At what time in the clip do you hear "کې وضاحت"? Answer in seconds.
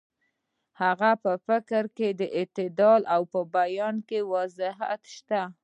4.09-5.01